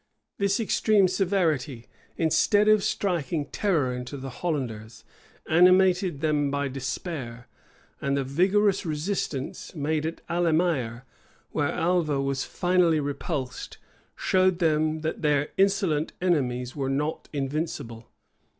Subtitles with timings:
[0.21, 1.85] [*] This extreme severity,
[2.17, 5.03] instead of striking terror into the Hollanders,
[5.47, 7.47] animated them by despair;
[8.01, 11.03] and the vigorous resistance made at Alemaer,
[11.51, 13.77] where Alva was finally repulsed,
[14.15, 18.09] showed them that their insolent enemies were not invincible.